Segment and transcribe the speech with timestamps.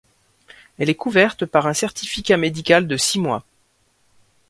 [0.79, 3.45] Elle est couverte par un certificat médical de six mois.